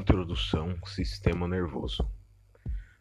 [0.00, 2.10] Introdução Sistema Nervoso.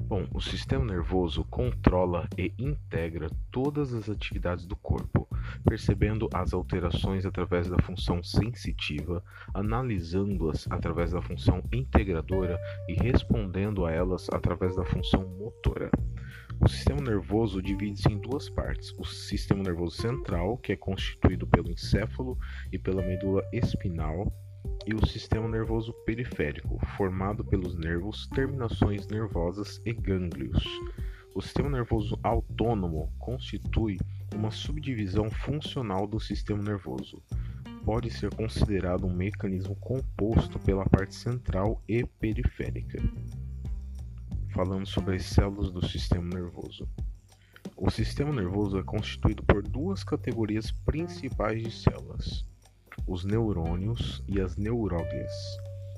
[0.02, 5.26] Bom, o sistema nervoso controla e integra todas as atividades do corpo,
[5.64, 9.24] percebendo as alterações através da função sensitiva,
[9.54, 12.60] analisando-as através da função integradora
[12.90, 15.90] e respondendo a elas através da função motora.
[16.60, 21.72] O sistema nervoso divide-se em duas partes: o sistema nervoso central, que é constituído pelo
[21.72, 22.38] encéfalo
[22.74, 24.30] e pela medula espinal,
[24.86, 30.64] e o sistema nervoso periférico, formado pelos nervos, terminações nervosas e gânglios.
[31.36, 34.00] O sistema nervoso autônomo constitui
[34.36, 37.22] uma subdivisão funcional do sistema nervoso.
[37.86, 43.00] Pode ser considerado um mecanismo composto pela parte central e periférica.
[44.54, 46.90] Falando sobre as células do sistema nervoso.
[47.78, 52.46] O sistema nervoso é constituído por duas categorias principais de células:
[53.08, 55.32] os neurônios e as neuróglias.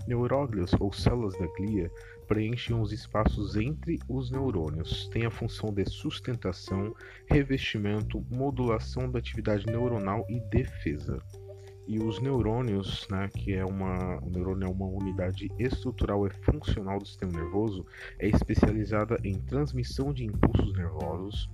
[0.08, 1.92] Neuróglias ou células da glia
[2.28, 6.96] preenchem os espaços entre os neurônios, têm a função de sustentação,
[7.28, 11.22] revestimento, modulação da atividade neuronal e defesa.
[11.88, 17.00] E os neurônios, né, que é uma, o neurônio é uma unidade estrutural e funcional
[17.00, 17.86] do sistema nervoso,
[18.18, 21.50] é especializada em transmissão de impulsos nervosos,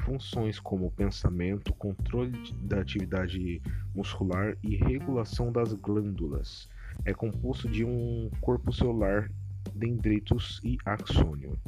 [0.00, 3.62] funções como pensamento, controle da atividade
[3.94, 6.68] muscular e regulação das glândulas.
[7.04, 9.30] É composto de um corpo celular,
[9.74, 11.58] dendritos e axônio.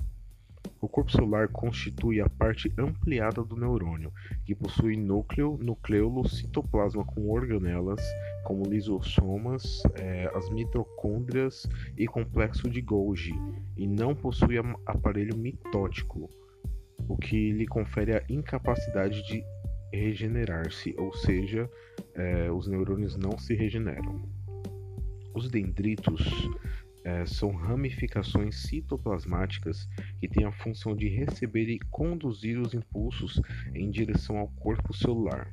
[0.81, 4.13] O corpo celular constitui a parte ampliada do neurônio,
[4.45, 8.01] que possui núcleo, nucleolo, citoplasma com organelas,
[8.43, 13.35] como lisossomas, é, as mitocôndrias e complexo de Golgi,
[13.77, 16.29] e não possui aparelho mitótico,
[17.09, 19.45] o que lhe confere a incapacidade de
[19.93, 21.69] regenerar-se, ou seja,
[22.15, 24.23] é, os neurônios não se regeneram.
[25.35, 26.51] Os dendritos
[27.05, 29.89] é, são ramificações citoplasmáticas
[30.19, 33.41] que têm a função de receber e conduzir os impulsos
[33.75, 35.53] em direção ao corpo celular.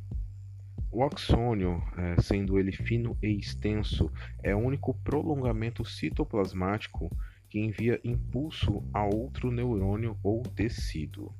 [0.92, 7.16] O axônio, é, sendo ele fino e extenso, é o único prolongamento citoplasmático
[7.50, 11.34] que envia impulso a outro neurônio ou tecido.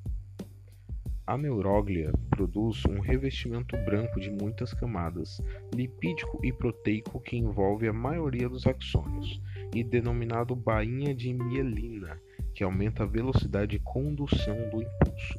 [1.26, 5.40] A neuróglia produz um revestimento branco de muitas camadas,
[5.72, 9.40] lipídico e proteico que envolve a maioria dos axônios,
[9.72, 12.20] e denominado bainha de mielina,
[12.52, 15.38] que aumenta a velocidade de condução do impulso.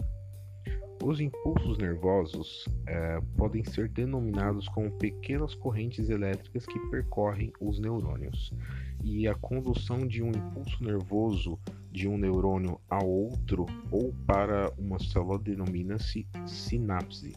[1.04, 8.54] Os impulsos nervosos é, podem ser denominados como pequenas correntes elétricas que percorrem os neurônios,
[9.04, 11.60] e a condução de um impulso nervoso
[11.92, 17.36] de um neurônio a outro ou para uma célula denomina-se sinapse.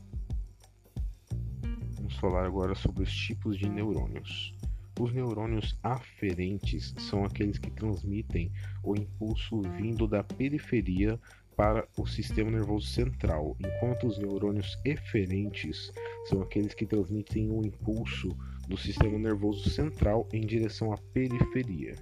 [1.97, 4.54] Vamos falar agora sobre os tipos de neurônios.
[5.00, 8.52] Os neurônios aferentes são aqueles que transmitem
[8.82, 11.19] o impulso vindo da periferia
[11.56, 15.92] para o sistema nervoso central, enquanto os neurônios eferentes
[16.26, 18.36] são aqueles que transmitem o impulso
[18.69, 21.94] do sistema nervoso central em direção à periferia.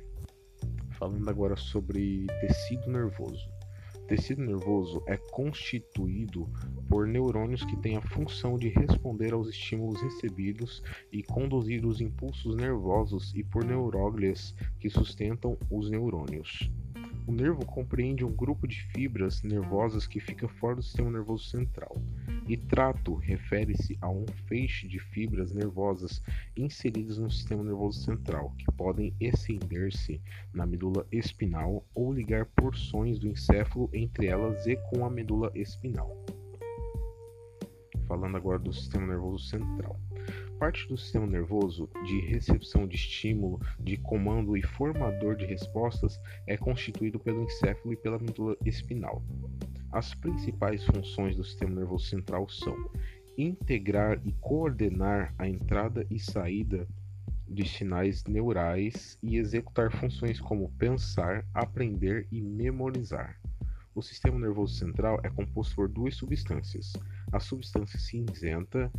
[0.99, 3.50] Falando agora sobre tecido nervoso.
[4.06, 6.49] Tecido nervoso é constituído
[6.89, 12.55] por neurônios que têm a função de responder aos estímulos recebidos e conduzir os impulsos
[12.56, 16.71] nervosos e por neuróglias que sustentam os neurônios.
[17.25, 21.97] O nervo compreende um grupo de fibras nervosas que fica fora do sistema nervoso central.
[22.49, 26.21] E trato refere-se a um feixe de fibras nervosas
[26.56, 30.21] inseridas no sistema nervoso central, que podem estender-se
[30.53, 36.11] na medula espinal ou ligar porções do encéfalo entre elas e com a medula espinal.
[38.09, 39.97] Falando agora do sistema nervoso central
[40.62, 46.56] parte do sistema nervoso de recepção de estímulo, de comando e formador de respostas é
[46.56, 49.25] constituído pelo encéfalo e pela medula espinal.
[49.91, 52.77] As principais funções do sistema nervoso central são
[53.37, 56.87] integrar e coordenar a entrada e saída
[57.49, 63.37] de sinais neurais e executar funções como pensar, aprender e memorizar.
[63.97, 66.93] O sistema nervoso central é composto por duas substâncias:
[67.32, 68.93] a substância cinzenta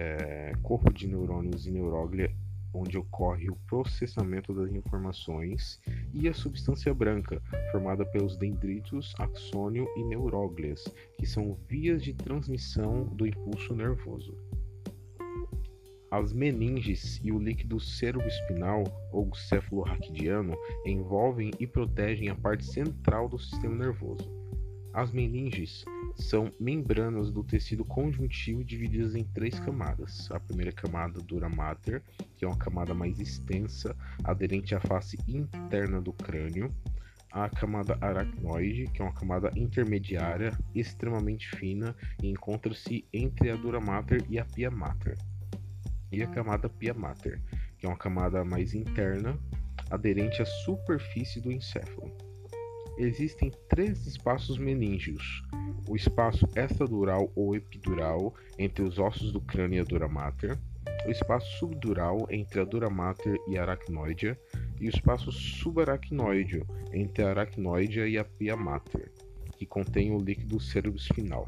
[0.00, 2.34] é, corpo de neurônios e neuróglia,
[2.72, 5.78] onde ocorre o processamento das informações,
[6.14, 10.84] e a substância branca, formada pelos dendritos, axônio e neuróglias,
[11.18, 14.34] que são vias de transmissão do impulso nervoso.
[16.10, 23.38] As meninges e o líquido cerebroespinal ou cefalorraquidiano envolvem e protegem a parte central do
[23.38, 24.28] sistema nervoso.
[24.92, 25.84] As meninges
[26.16, 30.30] são membranas do tecido conjuntivo divididas em três camadas.
[30.30, 32.02] A primeira camada dura mater,
[32.36, 36.74] que é uma camada mais extensa, aderente à face interna do crânio.
[37.32, 43.80] A camada aracnoide, que é uma camada intermediária, extremamente fina e encontra-se entre a dura
[43.80, 45.16] mater e a pia mater.
[46.10, 47.40] E a camada pia mater,
[47.78, 49.38] que é uma camada mais interna,
[49.90, 52.29] aderente à superfície do encéfalo.
[53.02, 55.42] Existem três espaços meníngeos:
[55.88, 60.58] o espaço extradural ou epidural entre os ossos do crânio e a dura mater,
[61.06, 64.36] o espaço subdural entre a dura mater e a aracnoide,
[64.78, 66.62] e o espaço subaracnoide
[66.92, 69.10] entre a aracnoide e a pia mater,
[69.56, 71.46] que contém o líquido cerebroespinal.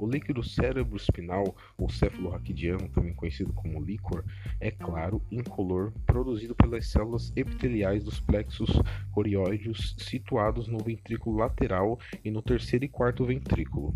[0.00, 4.24] O líquido cérebro-espinal, ou céfalo-raquidiano, também conhecido como líquor,
[4.58, 8.70] é claro, incolor, produzido pelas células epiteliais dos plexos
[9.12, 13.94] corióideos situados no ventrículo lateral e no terceiro e quarto ventrículo.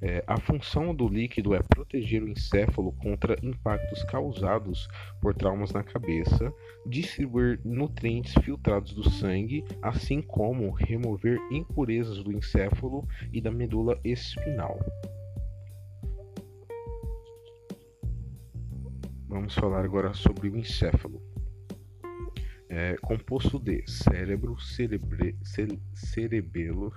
[0.00, 4.88] É, a função do líquido é proteger o encéfalo contra impactos causados
[5.20, 6.52] por traumas na cabeça,
[6.86, 14.78] distribuir nutrientes filtrados do sangue, assim como remover impurezas do encéfalo e da medula espinal.
[19.28, 21.33] Vamos falar agora sobre o encéfalo
[22.74, 25.36] é, composto de cérebro, cerebre,
[25.94, 26.92] cerebelo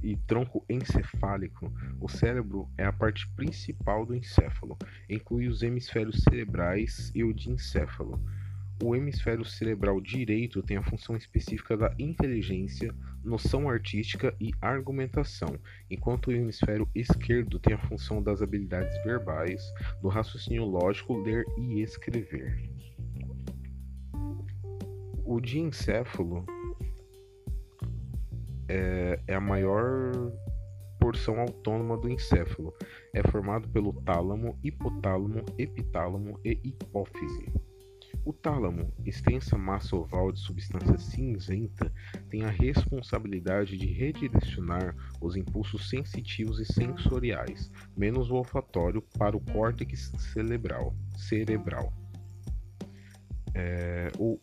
[0.00, 1.72] e tronco encefálico.
[2.00, 4.78] O cérebro é a parte principal do encéfalo,
[5.10, 8.22] inclui os hemisférios cerebrais e o diencéfalo.
[8.80, 12.94] O hemisfério cerebral direito tem a função específica da inteligência,
[13.24, 15.58] noção artística e argumentação,
[15.90, 19.60] enquanto o hemisfério esquerdo tem a função das habilidades verbais,
[20.00, 22.77] do raciocínio lógico, ler e escrever.
[25.30, 26.42] O diencéfalo
[28.66, 30.32] é, é a maior
[30.98, 32.72] porção autônoma do encéfalo.
[33.12, 37.52] É formado pelo tálamo, hipotálamo, epitálamo e hipófise.
[38.24, 41.92] O tálamo, extensa massa oval de substância cinzenta,
[42.30, 49.40] tem a responsabilidade de redirecionar os impulsos sensitivos e sensoriais, menos o olfatório, para o
[49.40, 50.94] córtex cerebral.
[51.18, 51.92] cerebral.
[53.54, 54.38] É, o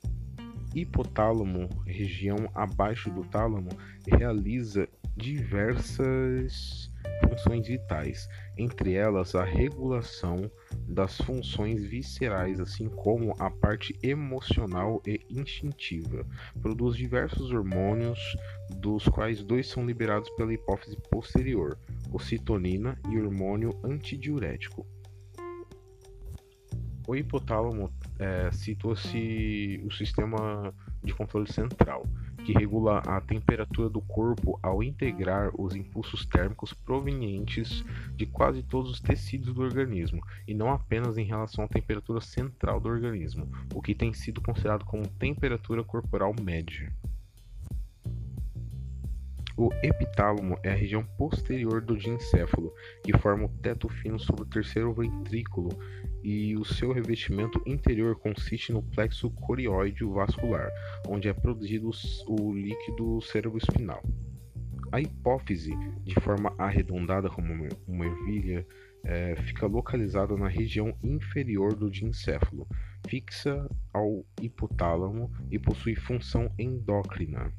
[0.76, 3.70] hipotálamo, região abaixo do tálamo,
[4.06, 6.92] realiza diversas
[7.24, 8.28] funções vitais,
[8.58, 10.52] entre elas a regulação
[10.88, 16.26] das funções viscerais, assim como a parte emocional e instintiva.
[16.62, 18.20] Produz diversos hormônios,
[18.78, 21.78] dos quais dois são liberados pela hipófise posterior,
[22.12, 24.86] ocitonina e hormônio antidiurético.
[27.08, 30.74] O hipotálamo é, situa-se o sistema
[31.04, 32.08] de controle central,
[32.46, 37.84] que regula a temperatura do corpo ao integrar os impulsos térmicos provenientes
[38.16, 42.80] de quase todos os tecidos do organismo, e não apenas em relação à temperatura central
[42.80, 46.92] do organismo, o que tem sido considerado como temperatura corporal média.
[49.58, 54.46] O epitálamo é a região posterior do diencéfalo, que forma o teto fino sobre o
[54.46, 55.70] terceiro ventrículo,
[56.22, 60.70] e o seu revestimento interior consiste no plexo corióide vascular,
[61.08, 61.90] onde é produzido
[62.28, 64.04] o líquido cerebroespinal.
[64.92, 65.72] A hipófise,
[66.04, 68.68] de forma arredondada como uma ervilha,
[69.06, 72.68] é, fica localizada na região inferior do diencéfalo,
[73.08, 77.54] fixa ao hipotálamo e possui função endócrina.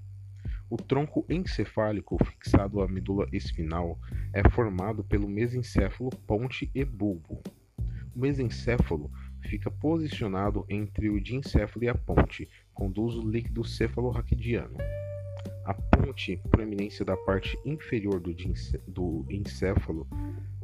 [0.68, 3.96] O tronco encefálico fixado à medula espinal
[4.32, 7.40] é formado pelo mesencéfalo, ponte e bulbo.
[8.14, 9.08] O mesencéfalo
[9.42, 14.76] fica posicionado entre o diencéfalo e a ponte, conduz o líquido cefalorraquidiano.
[15.64, 18.34] A ponte, proeminência da parte inferior do,
[18.88, 20.04] do encéfalo,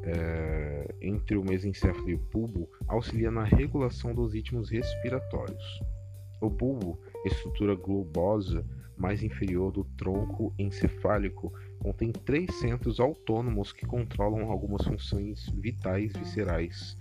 [0.02, 5.80] é, entre o mesencéfalo e o bulbo, auxilia na regulação dos ritmos respiratórios.
[6.40, 8.64] O bulbo, estrutura globosa,
[9.02, 16.96] mais inferior do tronco encefálico contém três centros autônomos que controlam algumas funções vitais viscerais,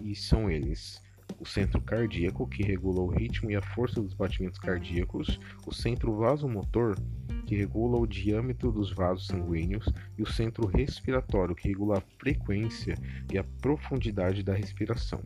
[0.00, 1.02] e são eles:
[1.40, 6.16] o centro cardíaco, que regula o ritmo e a força dos batimentos cardíacos, o centro
[6.16, 6.96] vasomotor,
[7.46, 12.94] que regula o diâmetro dos vasos sanguíneos, e o centro respiratório, que regula a frequência
[13.32, 15.20] e a profundidade da respiração.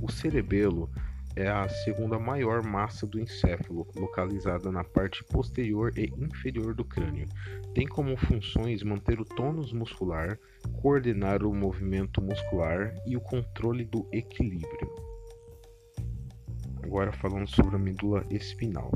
[0.00, 0.90] O cerebelo
[1.36, 7.26] é a segunda maior massa do encéfalo, localizada na parte posterior e inferior do crânio.
[7.74, 10.38] Tem como funções manter o tônus muscular,
[10.80, 14.94] coordenar o movimento muscular e o controle do equilíbrio.
[16.82, 18.92] Agora falando sobre a medula espinal.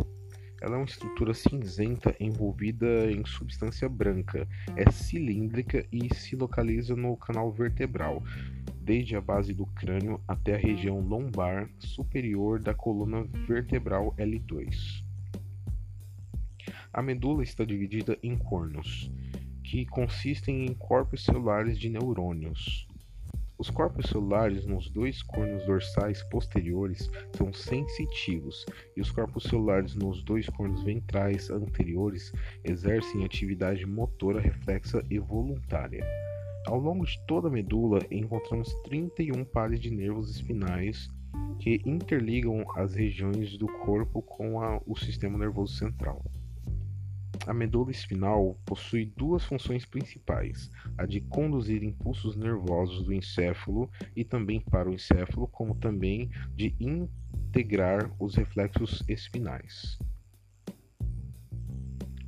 [0.61, 7.17] Ela é uma estrutura cinzenta envolvida em substância branca, é cilíndrica e se localiza no
[7.17, 8.23] canal vertebral,
[8.89, 15.05] desde a base do crânio até a região lombar superior da coluna vertebral L2.
[16.91, 19.13] A medula está dividida em cornos,
[19.63, 22.89] que consistem em corpos celulares de neurônios.
[23.59, 28.65] Os corpos celulares nos dois cornos dorsais posteriores são sensitivos
[28.97, 32.33] e os corpos celulares nos dois cornos ventrais anteriores
[32.65, 36.07] exercem atividade motora reflexa e voluntária.
[36.69, 41.09] Ao longo de toda a medula encontramos 31 pares de nervos espinais
[41.59, 46.23] que interligam as regiões do corpo com a, o sistema nervoso central.
[47.47, 54.23] A medula espinal possui duas funções principais: a de conduzir impulsos nervosos do encéfalo e
[54.23, 59.99] também para o encéfalo, como também de integrar os reflexos espinais.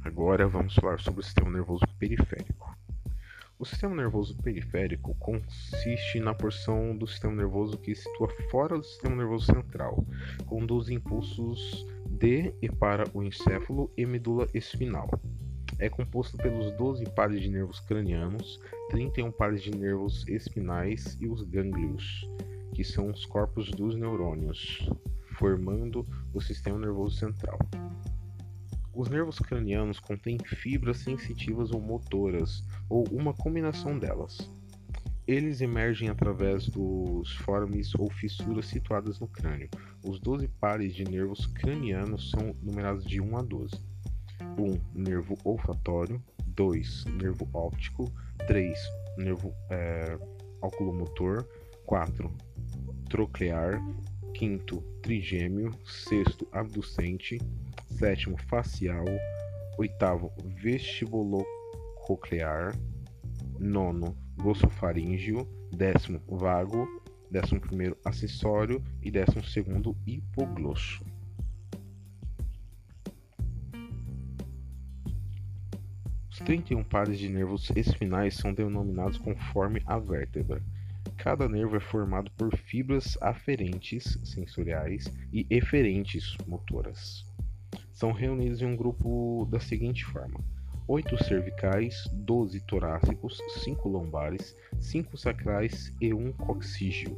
[0.02, 2.69] Agora vamos falar sobre o sistema nervoso periférico.
[3.60, 8.82] O sistema nervoso periférico consiste na porção do sistema nervoso que se situa fora do
[8.82, 10.02] sistema nervoso central,
[10.46, 15.10] conduz impulsos de e para o encéfalo e medula espinal.
[15.78, 21.42] É composto pelos 12 pares de nervos cranianos, 31 pares de nervos espinais e os
[21.42, 22.26] gânglios,
[22.74, 24.88] que são os corpos dos neurônios,
[25.38, 27.58] formando o sistema nervoso central.
[28.92, 34.50] Os nervos cranianos contêm fibras sensitivas ou motoras, ou uma combinação delas.
[35.26, 39.68] Eles emergem através dos formes ou fissuras situadas no crânio.
[40.04, 43.74] Os 12 pares de nervos cranianos são numerados de 1 a 12.
[44.58, 44.80] 1.
[44.92, 46.20] Nervo olfatório.
[46.48, 47.04] 2.
[47.04, 48.12] Nervo óptico.
[48.48, 48.76] 3.
[49.18, 50.18] Nervo é,
[50.60, 51.46] oculomotor.
[51.86, 52.32] 4.
[53.08, 53.80] Troclear.
[54.40, 54.82] 5.
[55.02, 55.72] Trigêmeo.
[55.84, 56.38] 6.
[56.50, 57.38] Abducente
[57.90, 59.04] sétimo facial,
[59.76, 62.74] oitavo vestibulococlear,
[63.58, 66.88] nono glossofaríngeo, décimo vago,
[67.30, 71.04] décimo primeiro acessório e décimo segundo hipoglosso.
[76.30, 80.62] Os 31 pares de nervos espinais são denominados conforme a vértebra.
[81.22, 87.30] Cada nervo é formado por fibras aferentes sensoriais e eferentes motoras
[88.00, 90.40] são reunidos em um grupo da seguinte forma:
[90.88, 97.14] 8 cervicais, 12 torácicos, 5 lombares, 5 sacrais e 1 coxígeo.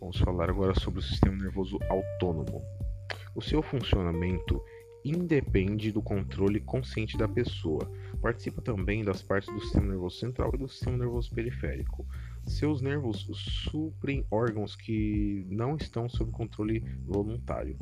[0.00, 2.62] Vamos falar agora sobre o sistema nervoso autônomo.
[3.34, 4.58] O seu funcionamento
[5.04, 7.90] independe do controle consciente da pessoa.
[8.20, 12.06] Participa também das partes do sistema nervoso central e do sistema nervoso periférico.
[12.46, 13.28] Seus nervos
[13.70, 17.78] suprem órgãos que não estão sob controle voluntário.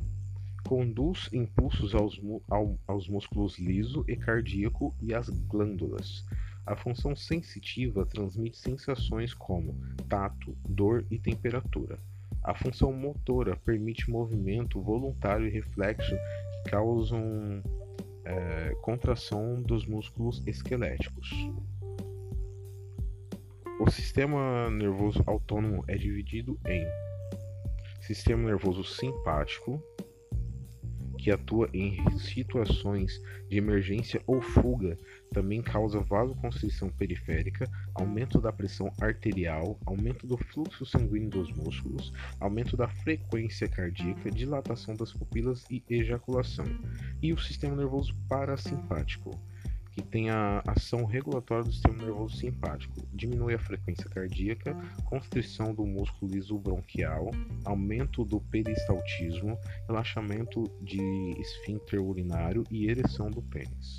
[0.67, 6.25] Conduz impulsos aos, ao, aos músculos liso e cardíaco e às glândulas.
[6.67, 9.77] A função sensitiva transmite sensações como
[10.09, 12.01] tato, dor e temperatura.
[12.47, 17.61] A função motora permite movimento voluntário e reflexo que causam
[18.25, 21.29] é, contração dos músculos esqueléticos.
[23.81, 26.87] O sistema nervoso autônomo é dividido em
[28.01, 29.83] sistema nervoso simpático,
[31.27, 34.97] que atua em situações de emergência ou fuga,
[35.33, 42.77] também causa vasoconstrição periférica, aumento da pressão arterial, aumento do fluxo sanguíneo dos músculos, aumento
[42.77, 46.65] da frequência cardíaca, dilatação das pupilas e ejaculação.
[47.21, 49.33] E o sistema nervoso parasimpático
[49.97, 54.77] que tem a ação regulatória do sistema nervoso simpático, diminui a frequência cardíaca,
[55.07, 57.31] constrição do músculo liso bronquial,
[57.65, 61.01] aumento do peristaltismo, relaxamento de
[61.41, 63.97] esfíncter urinário e ereção do pênis.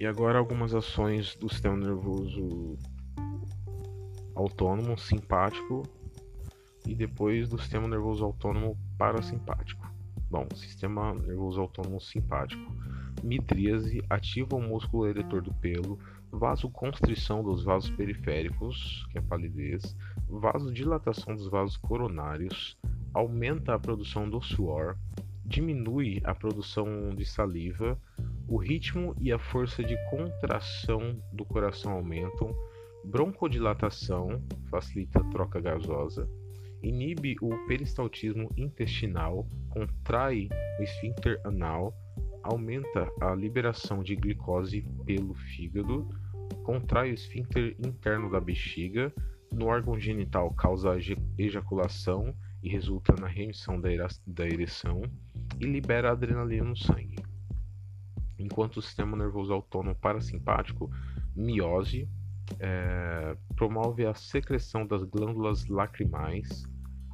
[0.00, 2.78] E agora algumas ações do sistema nervoso
[4.34, 5.82] autônomo simpático
[6.86, 9.88] e depois do sistema nervoso autônomo parasimpático.
[10.30, 12.70] Bom, sistema nervoso autônomo simpático.
[13.22, 15.98] Midríase ativa o músculo eretor do pelo,
[16.30, 19.96] vasoconstrição dos vasos periféricos, que é palidez,
[20.28, 22.76] vasodilatação dos vasos coronários,
[23.14, 24.96] aumenta a produção do suor,
[25.44, 27.98] diminui a produção de saliva,
[28.46, 32.54] o ritmo e a força de contração do coração aumentam,
[33.04, 36.28] broncodilatação, facilita a troca gasosa,
[36.82, 41.94] inibe o peristaltismo intestinal, contrai o esfíncter anal,
[42.42, 46.08] aumenta a liberação de glicose pelo fígado,
[46.62, 49.12] contrai o esfíncter interno da bexiga,
[49.52, 50.96] no órgão genital causa
[51.38, 55.02] ejaculação e resulta na remissão da ereção
[55.60, 57.16] e libera adrenalina no sangue.
[58.38, 60.90] Enquanto o sistema nervoso autônomo parasimpático,
[61.34, 62.08] miose,
[62.60, 66.64] é, promove a secreção das glândulas lacrimais,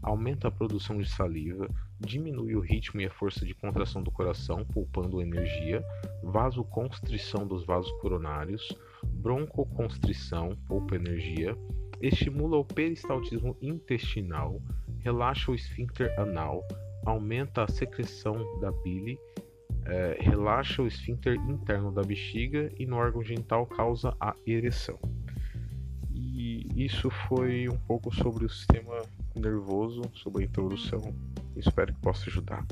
[0.02, 4.64] aumenta a produção de saliva, diminui o ritmo e a força de contração do coração,
[4.66, 5.82] poupando energia,
[6.22, 8.68] vasoconstrição dos vasos coronários,
[9.02, 11.56] broncoconstrição, poupa energia,
[12.00, 14.60] estimula o peristaltismo intestinal,
[15.00, 16.62] relaxa o esfíncter anal,
[17.06, 19.18] aumenta a secreção da bile,
[19.86, 24.98] é, relaxa o esfíncter interno da bexiga e no órgão genital causa a ereção.
[26.76, 29.02] Isso foi um pouco sobre o sistema
[29.34, 31.00] nervoso, sobre a introdução.
[31.56, 32.66] Espero que possa ajudar.